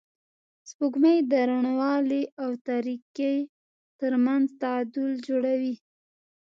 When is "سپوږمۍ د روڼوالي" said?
0.69-2.23